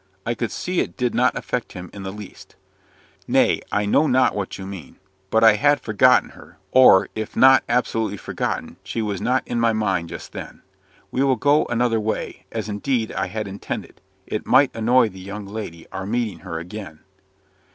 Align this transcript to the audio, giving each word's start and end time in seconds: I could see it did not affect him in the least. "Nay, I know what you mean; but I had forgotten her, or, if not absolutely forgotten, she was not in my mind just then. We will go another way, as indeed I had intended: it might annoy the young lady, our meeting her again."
I 0.25 0.33
could 0.33 0.51
see 0.51 0.79
it 0.79 0.97
did 0.97 1.13
not 1.13 1.35
affect 1.37 1.73
him 1.73 1.91
in 1.93 2.01
the 2.01 2.11
least. 2.11 2.55
"Nay, 3.27 3.61
I 3.71 3.85
know 3.85 4.07
what 4.31 4.57
you 4.57 4.65
mean; 4.65 4.95
but 5.29 5.43
I 5.43 5.57
had 5.57 5.79
forgotten 5.79 6.29
her, 6.29 6.57
or, 6.71 7.07
if 7.13 7.35
not 7.35 7.63
absolutely 7.69 8.17
forgotten, 8.17 8.77
she 8.83 9.03
was 9.03 9.21
not 9.21 9.47
in 9.47 9.59
my 9.59 9.73
mind 9.73 10.09
just 10.09 10.31
then. 10.31 10.63
We 11.11 11.21
will 11.23 11.35
go 11.35 11.65
another 11.65 11.99
way, 11.99 12.47
as 12.51 12.67
indeed 12.67 13.11
I 13.11 13.27
had 13.27 13.47
intended: 13.47 14.01
it 14.25 14.47
might 14.47 14.75
annoy 14.75 15.09
the 15.09 15.19
young 15.19 15.45
lady, 15.45 15.85
our 15.91 16.07
meeting 16.07 16.39
her 16.39 16.57
again." 16.57 17.01